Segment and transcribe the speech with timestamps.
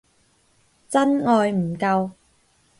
[0.89, 2.09] 真愛唔夠